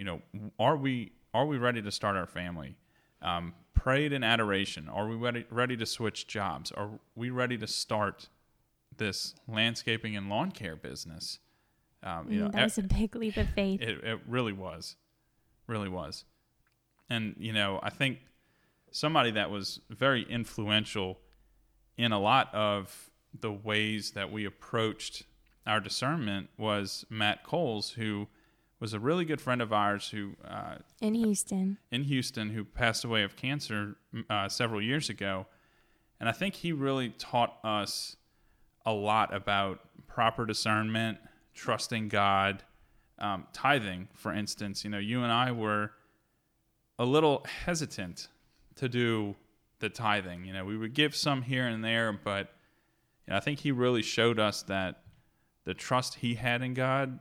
[0.00, 0.22] you know,
[0.58, 2.74] are we are we ready to start our family?
[3.20, 4.88] Um, prayed in adoration?
[4.88, 6.72] Are we ready, ready to switch jobs?
[6.72, 8.30] Are we ready to start
[8.96, 11.38] this landscaping and lawn care business?
[12.02, 13.82] Um, you mm, know, that was a big leap of faith.
[13.82, 14.96] It, it really was,
[15.66, 16.24] really was,
[17.10, 18.20] and you know, I think
[18.90, 21.18] somebody that was very influential
[21.98, 25.24] in a lot of the ways that we approached
[25.66, 28.28] our discernment was Matt Coles, who
[28.80, 33.04] was a really good friend of ours who uh, in Houston in Houston who passed
[33.04, 33.96] away of cancer
[34.28, 35.46] uh, several years ago,
[36.18, 38.16] and I think he really taught us
[38.86, 41.18] a lot about proper discernment,
[41.54, 42.64] trusting God,
[43.18, 44.08] um, tithing.
[44.14, 45.92] For instance, you know, you and I were
[46.98, 48.28] a little hesitant
[48.76, 49.36] to do
[49.78, 50.44] the tithing.
[50.44, 52.52] You know, we would give some here and there, but
[53.26, 55.02] you know, I think he really showed us that
[55.64, 57.18] the trust he had in God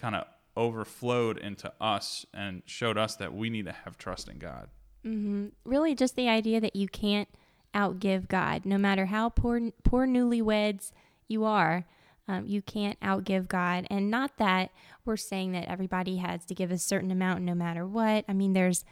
[0.00, 4.38] kind of overflowed into us and showed us that we need to have trust in
[4.38, 4.68] God.
[5.04, 5.48] Mm-hmm.
[5.64, 7.28] Really, just the idea that you can't
[7.74, 10.92] outgive God, no matter how poor, poor newlyweds
[11.28, 11.84] you are.
[12.28, 14.72] Um, you can't outgive God, and not that
[15.04, 18.24] we're saying that everybody has to give a certain amount no matter what.
[18.28, 18.84] I mean, there's,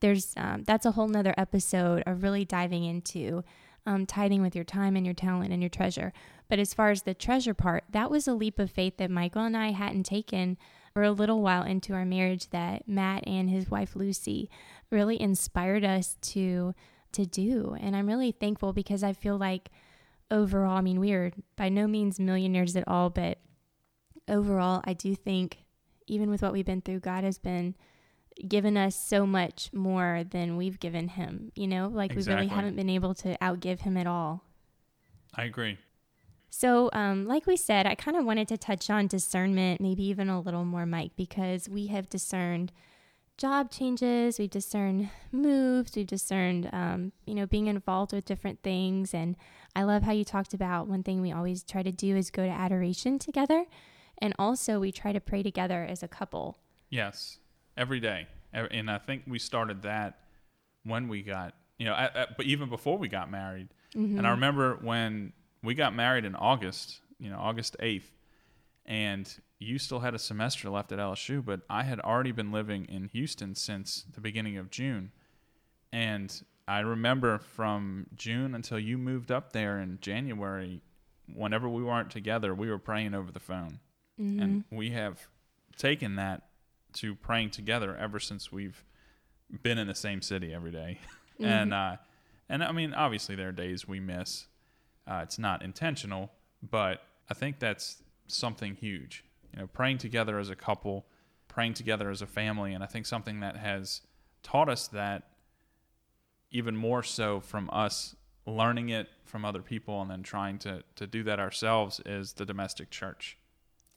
[0.00, 3.44] there's, um, that's a whole nother episode of really diving into
[3.86, 6.12] um, tithing with your time and your talent and your treasure.
[6.50, 9.44] But as far as the treasure part, that was a leap of faith that Michael
[9.44, 10.58] and I hadn't taken
[10.92, 14.50] for a little while into our marriage that Matt and his wife Lucy
[14.90, 16.74] really inspired us to
[17.12, 17.76] to do.
[17.78, 19.70] And I'm really thankful because I feel like
[20.30, 23.38] overall, I mean, we are by no means millionaires at all, but
[24.28, 25.58] overall, I do think
[26.06, 27.74] even with what we've been through, God has been
[28.48, 31.52] given us so much more than we've given him.
[31.54, 32.34] You know, like exactly.
[32.34, 34.44] we really haven't been able to outgive him at all.
[35.34, 35.78] I agree.
[36.54, 40.28] So, um, like we said, I kind of wanted to touch on discernment, maybe even
[40.28, 42.72] a little more, Mike, because we have discerned
[43.38, 49.14] job changes, we've discerned moves, we've discerned, um, you know, being involved with different things.
[49.14, 49.34] And
[49.74, 52.44] I love how you talked about one thing we always try to do is go
[52.44, 53.64] to adoration together.
[54.18, 56.58] And also, we try to pray together as a couple.
[56.90, 57.38] Yes,
[57.78, 58.26] every day.
[58.52, 60.18] And I think we started that
[60.84, 61.96] when we got, you know,
[62.36, 63.68] but even before we got married.
[63.96, 64.18] Mm-hmm.
[64.18, 65.32] And I remember when
[65.62, 68.10] we got married in August, you know, August 8th,
[68.84, 72.84] and you still had a semester left at LSU, but I had already been living
[72.86, 75.12] in Houston since the beginning of June.
[75.92, 80.82] And I remember from June until you moved up there in January,
[81.32, 83.78] whenever we weren't together, we were praying over the phone.
[84.20, 84.42] Mm-hmm.
[84.42, 85.28] And we have
[85.76, 86.42] taken that
[86.94, 88.84] to praying together ever since we've
[89.62, 90.98] been in the same city every day.
[91.40, 91.50] Mm-hmm.
[91.50, 91.96] and uh,
[92.50, 94.46] and I mean, obviously there are days we miss
[95.06, 96.30] uh, it's not intentional,
[96.62, 99.24] but I think that's something huge.
[99.52, 101.06] You know, praying together as a couple,
[101.48, 104.00] praying together as a family, and I think something that has
[104.42, 105.28] taught us that
[106.50, 108.14] even more so from us
[108.46, 112.44] learning it from other people and then trying to, to do that ourselves is the
[112.44, 113.38] domestic church.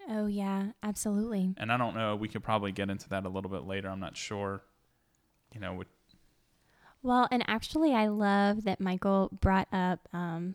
[0.08, 1.56] Oh, yeah, absolutely.
[1.58, 3.90] And I don't know, we could probably get into that a little bit later.
[3.90, 4.62] I'm not sure,
[5.52, 5.84] you know.
[7.02, 10.54] well, and actually, I love that Michael brought up um,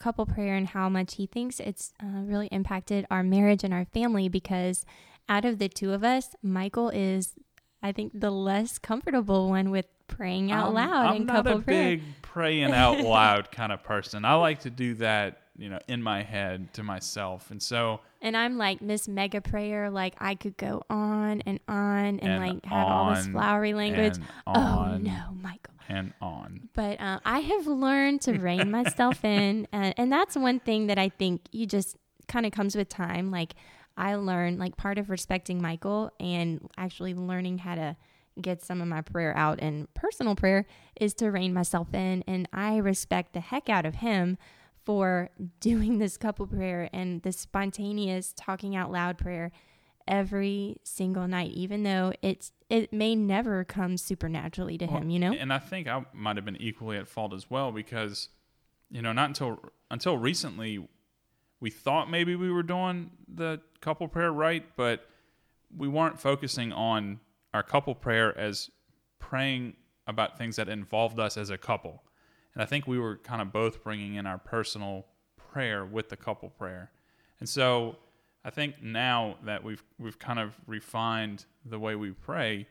[0.00, 3.84] couple prayer and how much he thinks it's uh, really impacted our marriage and our
[3.84, 4.84] family because
[5.28, 7.34] out of the two of us, Michael is,
[7.82, 11.84] I think, the less comfortable one with praying out loud I'm not couple a prayer.
[11.96, 14.24] big praying out loud kind of person.
[14.24, 18.00] I like to do that, you know, in my head to myself, and so.
[18.22, 22.44] And I'm like Miss Mega Prayer, like I could go on and on and, and
[22.44, 24.14] like have all this flowery language.
[24.46, 26.68] oh no, Michael and on.
[26.72, 30.98] But uh, I have learned to rein myself in, and, and that's one thing that
[30.98, 31.96] I think you just
[32.28, 33.30] kind of comes with time.
[33.30, 33.54] Like
[33.96, 37.96] I learned, like part of respecting Michael and actually learning how to
[38.40, 40.64] get some of my prayer out in personal prayer
[40.98, 44.38] is to rein myself in, and I respect the heck out of him
[44.84, 49.50] for doing this couple prayer and the spontaneous talking out loud prayer
[50.08, 55.18] every single night, even though it's it may never come supernaturally to well, him, you
[55.18, 55.32] know.
[55.32, 58.28] And I think I might have been equally at fault as well because,
[58.90, 59.58] you know, not until
[59.90, 60.88] until recently,
[61.58, 65.06] we thought maybe we were doing the couple prayer right, but
[65.76, 67.20] we weren't focusing on
[67.52, 68.70] our couple prayer as
[69.18, 69.74] praying
[70.06, 72.02] about things that involved us as a couple.
[72.54, 75.06] And I think we were kind of both bringing in our personal
[75.36, 76.90] prayer with the couple prayer.
[77.40, 77.96] And so
[78.44, 82.66] I think now that we've we've kind of refined the way we pray,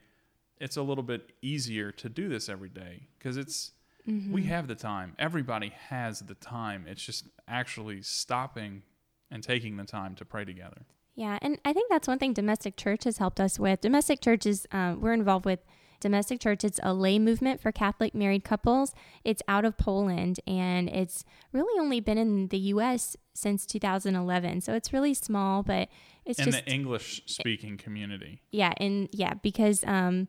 [0.57, 3.71] it's a little bit easier to do this every day because it's
[4.07, 4.31] mm-hmm.
[4.31, 5.15] we have the time.
[5.19, 6.85] Everybody has the time.
[6.87, 8.83] It's just actually stopping
[9.31, 10.85] and taking the time to pray together.
[11.15, 13.81] Yeah, and I think that's one thing domestic church has helped us with.
[13.81, 15.59] Domestic churches, um, we're involved with
[15.99, 18.93] Domestic Church, it's a lay movement for Catholic married couples.
[19.23, 24.61] It's out of Poland and it's really only been in the US since 2011.
[24.61, 25.89] So it's really small, but
[26.25, 28.41] it's in just the English speaking community.
[28.51, 30.27] yeah, and yeah, because um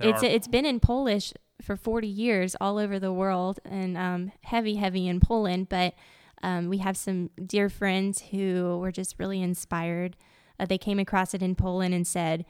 [0.00, 4.32] it's are- it's been in Polish for 40 years all over the world and um,
[4.44, 5.68] heavy, heavy in Poland.
[5.68, 5.92] But
[6.42, 10.16] um, we have some dear friends who were just really inspired.
[10.58, 12.46] Uh, they came across it in Poland and said,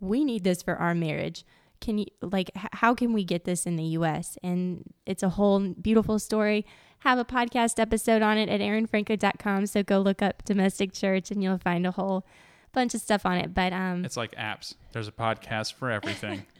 [0.00, 1.44] "We need this for our marriage.
[1.80, 5.30] Can you like h- how can we get this in the U.S.?" And it's a
[5.30, 6.64] whole beautiful story.
[7.00, 9.66] Have a podcast episode on it at erinfranco.com.
[9.66, 12.26] So go look up domestic church and you'll find a whole
[12.72, 13.52] bunch of stuff on it.
[13.54, 14.74] But um, It's like apps.
[14.92, 16.46] There's a podcast for everything.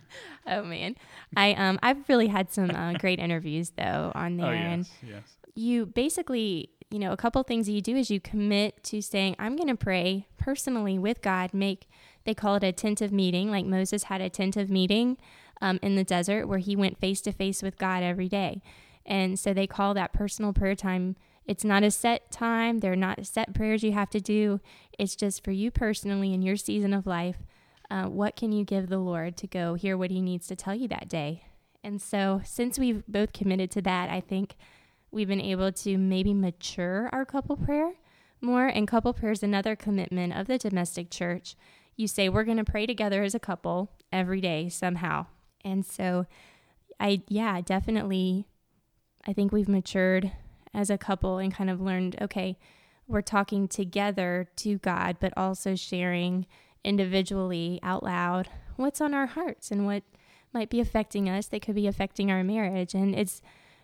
[0.47, 0.95] Oh man,
[1.37, 5.11] I um I've really had some uh, great interviews though on there, oh and yes,
[5.11, 5.23] yes.
[5.57, 9.35] you basically you know a couple things that you do is you commit to saying
[9.41, 11.53] I'm going to pray personally with God.
[11.53, 11.89] Make
[12.25, 15.19] they call it a tent of meeting, like Moses had a tent of meeting
[15.61, 18.63] um, in the desert where he went face to face with God every day,
[19.07, 21.17] and so they call that personal prayer time.
[21.47, 22.79] It's not a set time.
[22.79, 24.61] They're not set prayers you have to do.
[24.99, 27.37] It's just for you personally in your season of life
[27.91, 30.75] uh, what can you give the Lord to go hear what He needs to tell
[30.75, 31.45] you that day?
[31.83, 34.57] And so, since we've both committed to that, I think
[35.11, 37.93] we've been able to maybe mature our couple prayer
[38.41, 38.67] more.
[38.67, 41.57] And couple prayer is another commitment of the domestic church.
[41.97, 45.27] You say, We're going to pray together as a couple every day somehow.
[45.65, 46.27] And so,
[47.01, 48.47] I, yeah, definitely,
[49.27, 50.33] I think we've matured
[50.73, 52.59] as a couple and kind of learned, okay,
[53.07, 56.47] we're talking together to God, but also sharing
[56.83, 60.03] individually out loud what's on our hearts and what
[60.53, 62.95] might be affecting us that could be affecting our marriage.
[62.95, 63.41] And it's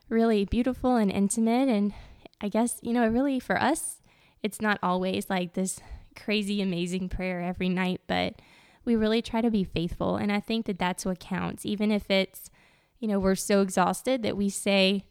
[0.09, 1.69] really beautiful and intimate.
[1.69, 1.93] And
[2.41, 4.03] I guess, you know, really for us,
[4.43, 5.81] it's not always like this
[6.17, 8.41] crazy, amazing prayer every night, but
[8.85, 10.17] we really try to be faithful.
[10.17, 12.51] And I think that that's what counts, even if it's,
[12.99, 15.05] you know, we're so exhausted that we say,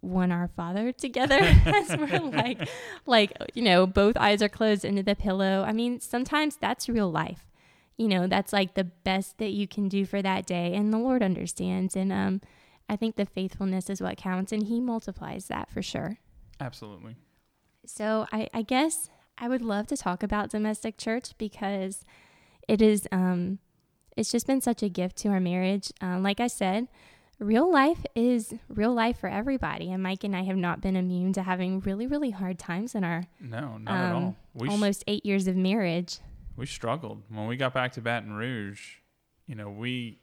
[0.00, 2.68] one our father together as we're like
[3.06, 7.10] like you know both eyes are closed into the pillow i mean sometimes that's real
[7.10, 7.50] life
[7.96, 10.98] you know that's like the best that you can do for that day and the
[10.98, 12.40] lord understands and um
[12.88, 16.18] i think the faithfulness is what counts and he multiplies that for sure
[16.60, 17.16] Absolutely.
[17.84, 22.04] so i i guess i would love to talk about domestic church because
[22.68, 23.58] it is um
[24.16, 26.88] it's just been such a gift to our marriage um, like i said
[27.38, 31.32] real life is real life for everybody and mike and i have not been immune
[31.32, 34.36] to having really really hard times in our No, not at um, all.
[34.54, 36.18] We sh- almost eight years of marriage
[36.56, 38.96] we struggled when we got back to Baton Rouge.
[39.46, 40.18] You know, we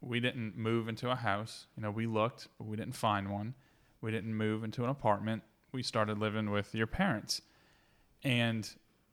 [0.00, 1.66] we didn't move into a house.
[1.76, 3.54] You know, we looked, but we didn't find one.
[4.00, 5.42] We didn't move into an apartment.
[5.72, 7.42] We started living with your parents,
[8.22, 8.68] and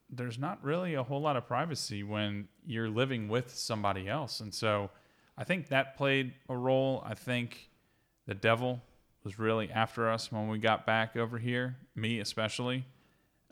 [0.09, 4.39] there's not really a whole lot of privacy when you're living with somebody else.
[4.39, 4.89] And so,
[5.37, 7.03] I think that played a role.
[7.05, 7.69] I think
[8.25, 8.81] the devil
[9.23, 11.77] was really after us when we got back over here.
[11.95, 12.85] Me especially.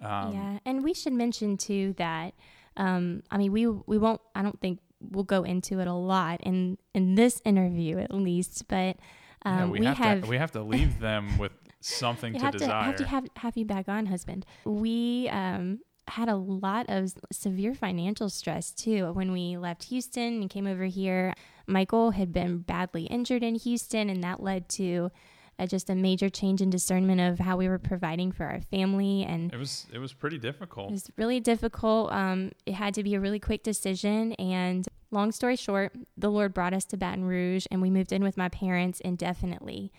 [0.01, 2.33] Um, yeah and we should mention too that
[2.75, 6.41] um i mean we we won't i don't think we'll go into it a lot
[6.41, 8.97] in in this interview at least but
[9.45, 11.53] um yeah, we, we have, have to we have to leave them with
[11.85, 14.45] something You to have to have to have have you back on, husband.
[14.65, 20.49] We um had a lot of severe financial stress too when we left Houston and
[20.49, 21.33] came over here.
[21.67, 25.09] Michael had been badly injured in Houston, and that led to
[25.57, 29.23] uh, just a major change in discernment of how we were providing for our family
[29.23, 30.89] and it was it was pretty difficult.
[30.89, 32.11] it was really difficult.
[32.11, 34.33] Um, it had to be a really quick decision.
[34.33, 38.23] And long story short, the Lord brought us to Baton Rouge and we moved in
[38.23, 39.91] with my parents indefinitely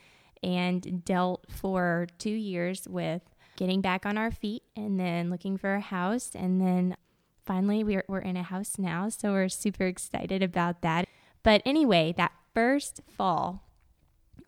[0.43, 3.23] and dealt for two years with
[3.57, 6.33] getting back on our feet and then looking for a house.
[6.35, 6.97] And then
[7.45, 9.09] finally, we're, we're in a house now.
[9.09, 11.09] So we're super excited about that.
[11.43, 13.67] But anyway, that first fall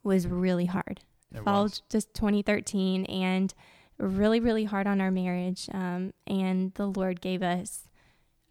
[0.03, 1.01] was really hard
[1.35, 1.83] It fall was.
[1.91, 3.53] just 2013 and
[3.99, 7.89] really really hard on our marriage um, and the lord gave us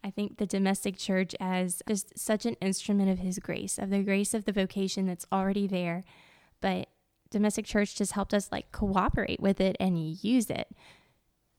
[0.04, 4.02] i think the domestic church as just such an instrument of his grace of the
[4.02, 6.04] grace of the vocation that's already there
[6.60, 6.88] but
[7.30, 10.68] domestic church just helped us like cooperate with it and use it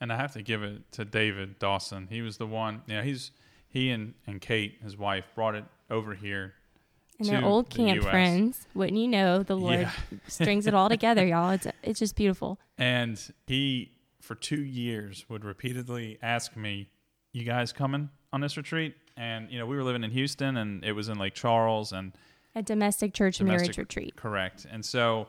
[0.01, 2.07] And I have to give it to David Dawson.
[2.09, 2.81] He was the one.
[2.87, 3.31] You know, he's
[3.67, 6.53] he and and Kate, his wife, brought it over here.
[7.19, 8.09] and they're old the camp US.
[8.09, 9.91] friends wouldn't you know the lord Yeah.
[10.27, 13.91] strings it all together y'all it's it's just beautiful And he,
[14.21, 16.89] for two years, would repeatedly ask me,
[17.33, 20.83] "You guys coming on this retreat?" And you know, we were living in Houston, and
[20.85, 22.13] it was in Lake Charles, and
[22.55, 24.65] a domestic church Domestic- marriage retreat Correct.
[24.71, 25.27] And so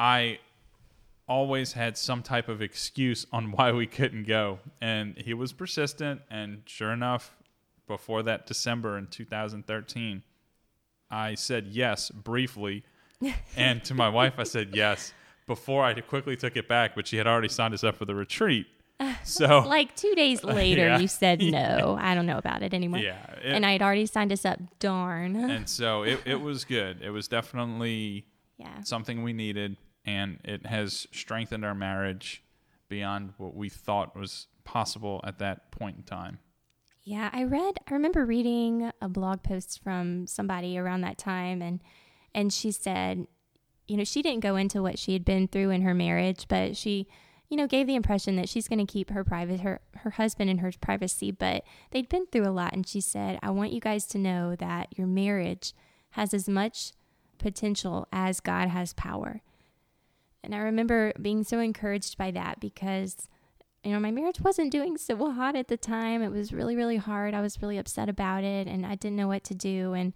[0.00, 0.38] I
[1.28, 4.58] always had some type of excuse on why we couldn't go.
[4.80, 6.22] And he was persistent.
[6.30, 7.36] And sure enough,
[7.86, 10.22] before that December in 2013,
[11.10, 12.82] I said yes briefly,
[13.56, 15.12] and to my wife I said yes
[15.46, 16.94] before I quickly took it back.
[16.94, 18.66] But she had already signed us up for the retreat.
[19.24, 20.98] So Like two days later, Yeah.
[20.98, 21.96] you said no.
[22.00, 23.00] I don't know about it anymore.
[23.00, 24.58] yeah, it- and I had already signed us up.
[24.78, 25.36] Darn.
[25.36, 27.00] and so it, it was good.
[27.02, 28.24] It was definitely
[28.58, 28.82] yeah.
[28.82, 32.42] something we needed, and it has strengthened our marriage
[32.88, 36.38] beyond what we thought was possible at that point in time.
[37.02, 41.80] Yeah, I read I remember reading a blog post from somebody around that time and
[42.34, 43.26] and she said,
[43.88, 46.76] you know, she didn't go into what she had been through in her marriage, but
[46.76, 47.08] she,
[47.48, 50.50] you know, gave the impression that she's going to keep her private her her husband
[50.50, 53.80] in her privacy, but they'd been through a lot and she said, "I want you
[53.80, 55.72] guys to know that your marriage
[56.10, 56.92] has as much
[57.38, 59.42] potential as God has power."
[60.42, 63.28] And I remember being so encouraged by that because
[63.82, 66.22] you know, my marriage wasn't doing so hot at the time.
[66.22, 67.34] It was really, really hard.
[67.34, 69.94] I was really upset about it and I didn't know what to do.
[69.94, 70.12] And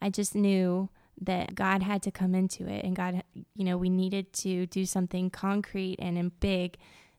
[0.00, 3.22] I just knew that God had to come into it and God,
[3.54, 6.76] you know, we needed to do something concrete and big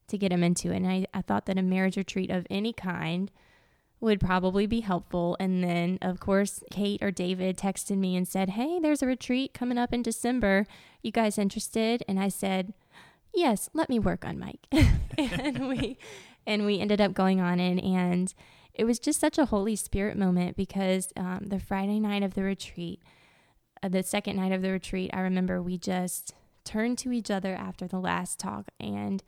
[0.07, 0.77] to get him into it.
[0.77, 3.31] And I, I thought that a marriage retreat of any kind
[3.99, 5.35] would probably be helpful.
[5.39, 9.53] And then, of course, Kate or David texted me and said, Hey, there's a retreat
[9.53, 10.65] coming up in December.
[11.01, 12.03] You guys interested?
[12.07, 12.73] And I said,
[13.33, 14.67] Yes, let me work on Mike.
[15.17, 15.97] and we
[16.45, 18.33] and we ended up going on it and
[18.77, 22.43] it was just such a Holy Spirit moment because um, the Friday night of the
[22.43, 23.01] retreat,
[23.81, 27.55] uh, the second night of the retreat, I remember we just turned to each other
[27.55, 29.23] after the last talk and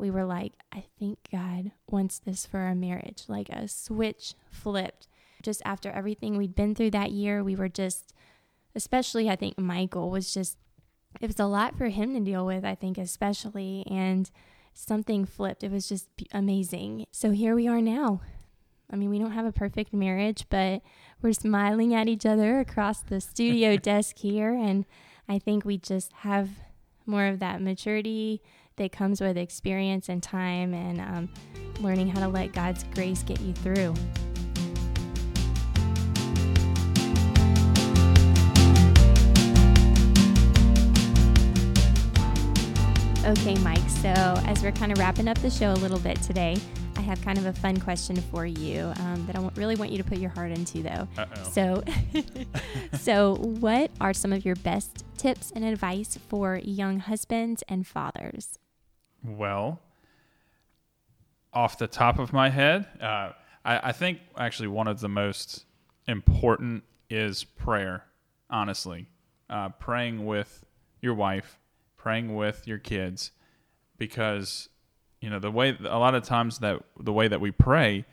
[0.00, 3.24] we were like, I think God wants this for our marriage.
[3.28, 5.06] Like a switch flipped.
[5.42, 8.12] Just after everything we'd been through that year, we were just,
[8.74, 10.58] especially, I think Michael was just,
[11.20, 13.84] it was a lot for him to deal with, I think, especially.
[13.90, 14.30] And
[14.74, 15.62] something flipped.
[15.62, 17.06] It was just amazing.
[17.10, 18.20] So here we are now.
[18.92, 20.82] I mean, we don't have a perfect marriage, but
[21.22, 24.52] we're smiling at each other across the studio desk here.
[24.52, 24.84] And
[25.28, 26.50] I think we just have
[27.06, 28.42] more of that maturity
[28.80, 31.28] that comes with experience and time and um,
[31.80, 33.94] learning how to let God's grace get you through.
[43.26, 43.78] Okay, Mike.
[43.90, 46.56] So, as we're kind of wrapping up the show a little bit today,
[46.96, 49.98] I have kind of a fun question for you um, that I really want you
[49.98, 51.06] to put your heart into, though.
[51.18, 51.42] Uh-oh.
[51.50, 51.84] So,
[52.98, 58.58] so what are some of your best tips and advice for young husbands and fathers?
[59.22, 59.80] Well,
[61.52, 63.32] off the top of my head, uh,
[63.64, 65.64] I, I think actually one of the most
[66.06, 68.04] important is prayer.
[68.48, 69.06] Honestly,
[69.48, 70.64] uh, praying with
[71.00, 71.58] your wife,
[71.96, 73.30] praying with your kids,
[73.96, 74.68] because
[75.20, 78.04] you know the way a lot of times that the way that we pray,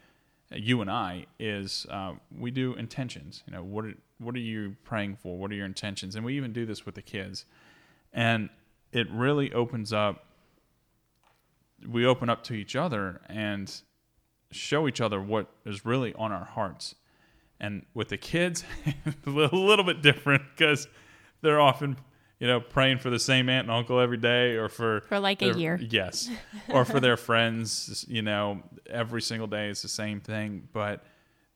[0.51, 3.43] you and I, is uh, we do intentions.
[3.47, 5.39] You know, what are, what are you praying for?
[5.39, 6.15] What are your intentions?
[6.15, 7.45] And we even do this with the kids,
[8.13, 8.49] and
[8.91, 10.26] it really opens up
[11.85, 13.81] we open up to each other and
[14.51, 16.95] show each other what is really on our hearts.
[17.59, 18.63] And with the kids,
[19.25, 20.87] a little, bit different because
[21.41, 21.97] they're often,
[22.39, 25.41] you know, praying for the same aunt and uncle every day or for For like
[25.41, 25.79] a year.
[25.81, 26.29] Yes.
[26.69, 31.03] or for their friends, you know, every single day is the same thing, but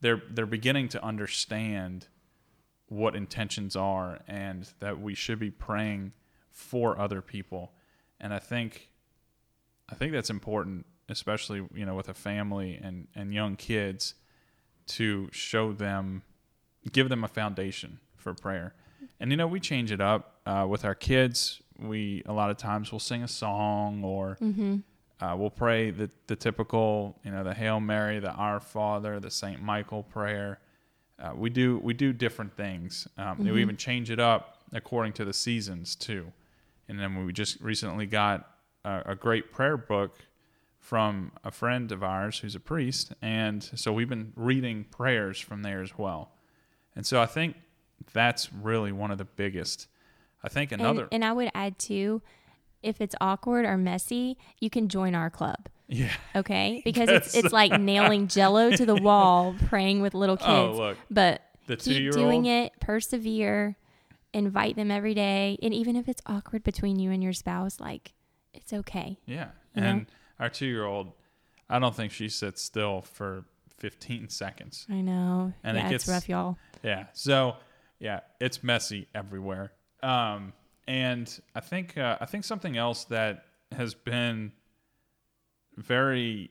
[0.01, 2.07] they're they're beginning to understand
[2.87, 6.11] what intentions are and that we should be praying
[6.49, 7.71] for other people.
[8.19, 8.90] And I think
[9.91, 14.15] I think that's important, especially, you know, with a family and, and young kids
[14.87, 16.23] to show them
[16.91, 18.73] give them a foundation for prayer.
[19.19, 21.61] And you know, we change it up uh, with our kids.
[21.79, 24.77] We a lot of times we'll sing a song or Mm-hmm.
[25.23, 29.29] uh, we'll pray the the typical, you know, the Hail Mary, the Our Father, the
[29.31, 30.59] Saint Michael prayer.
[31.19, 33.07] Uh, we do we do different things.
[33.17, 36.31] Um, We even change it up according to the seasons too.
[36.87, 38.47] And then we just recently got
[38.83, 40.17] a, a great prayer book
[40.79, 45.61] from a friend of ours who's a priest, and so we've been reading prayers from
[45.61, 46.31] there as well.
[46.95, 47.55] And so I think
[48.13, 49.87] that's really one of the biggest.
[50.43, 51.03] I think another.
[51.03, 52.21] And, and I would add too,
[52.81, 55.69] if it's awkward or messy, you can join our club.
[55.87, 56.11] yeah.
[56.35, 60.79] Okay, because it's it's like nailing Jello to the wall, praying with little oh, kids.
[60.79, 60.97] Oh, look.
[61.09, 62.73] but The keep doing it.
[62.79, 63.77] Persevere.
[64.33, 68.13] Invite them every day, and even if it's awkward between you and your spouse, like
[68.53, 69.17] it's okay.
[69.25, 69.49] Yeah.
[69.75, 69.87] You know?
[69.87, 70.05] And
[70.39, 71.11] our two year old,
[71.69, 73.45] I don't think she sits still for
[73.77, 74.85] 15 seconds.
[74.89, 75.53] I know.
[75.63, 76.57] And it gets- rough, y'all.
[76.83, 77.05] Yeah.
[77.13, 77.55] So,
[77.99, 79.71] yeah, it's messy everywhere.
[80.03, 80.53] Um,
[80.87, 84.51] and I think uh, I think something else that has been
[85.77, 86.49] very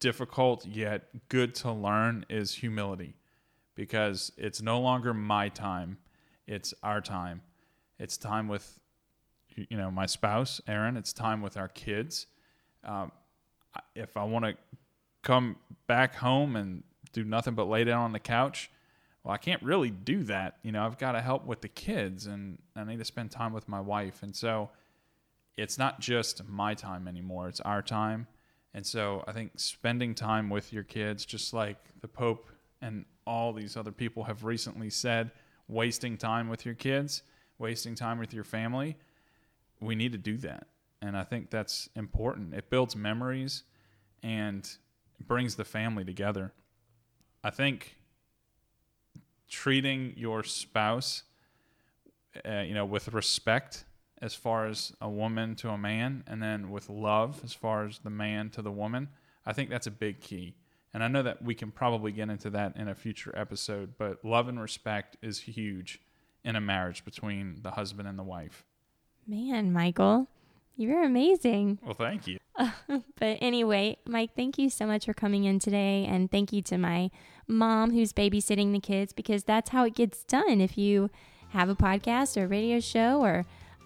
[0.00, 3.16] difficult yet good to learn is humility
[3.74, 5.98] because it's no longer my time.
[6.46, 7.42] It's our time.
[7.98, 8.78] It's time with,
[9.56, 10.96] you know, my spouse, Erin.
[10.96, 12.26] It's time with our kids.
[12.84, 13.12] Um,
[13.94, 14.54] if I want to
[15.22, 16.82] come back home and
[17.12, 18.70] do nothing but lay down on the couch,
[19.22, 20.58] well, I can't really do that.
[20.62, 23.52] You know, I've got to help with the kids and I need to spend time
[23.52, 24.22] with my wife.
[24.22, 24.70] And so
[25.56, 28.26] it's not just my time anymore, it's our time.
[28.74, 32.50] And so I think spending time with your kids, just like the Pope
[32.82, 35.30] and all these other people have recently said,
[35.68, 37.22] wasting time with your kids,
[37.58, 38.96] wasting time with your family,
[39.80, 40.66] we need to do that.
[41.02, 42.54] And I think that's important.
[42.54, 43.64] It builds memories
[44.22, 44.68] and
[45.20, 46.52] brings the family together.
[47.42, 47.96] I think
[49.48, 51.24] treating your spouse,
[52.48, 53.84] uh, you know, with respect
[54.22, 57.98] as far as a woman to a man, and then with love as far as
[57.98, 59.08] the man to the woman,
[59.44, 60.54] I think that's a big key.
[60.94, 64.24] And I know that we can probably get into that in a future episode, but
[64.24, 66.00] love and respect is huge
[66.44, 68.64] in a marriage between the husband and the wife.
[69.26, 70.28] Man, Michael,
[70.76, 71.78] you're amazing.
[71.82, 72.38] Well, thank you.
[72.88, 76.06] but anyway, Mike, thank you so much for coming in today.
[76.08, 77.10] And thank you to my
[77.48, 80.60] mom who's babysitting the kids because that's how it gets done.
[80.60, 81.10] If you
[81.50, 83.44] have a podcast or a radio show or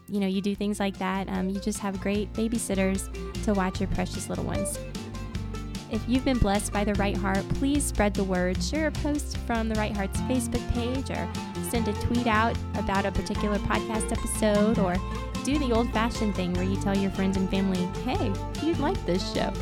[0.08, 3.12] you know you do things like that um, you just have great babysitters
[3.44, 4.78] to watch your precious little ones
[5.90, 9.36] if you've been blessed by the right heart please spread the word share a post
[9.38, 11.28] from the right heart's facebook page or
[11.70, 14.96] send a tweet out about a particular podcast episode or
[15.44, 18.32] do the old fashioned thing where you tell your friends and family hey
[18.62, 19.52] you'd like this show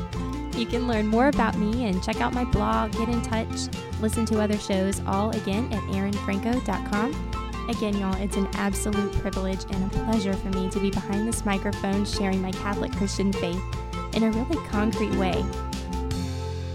[0.57, 3.68] you can learn more about me and check out my blog, get in touch,
[4.01, 7.68] listen to other shows, all again at erinfranco.com.
[7.68, 11.45] Again, y'all, it's an absolute privilege and a pleasure for me to be behind this
[11.45, 13.61] microphone sharing my Catholic Christian faith
[14.14, 15.45] in a really concrete way.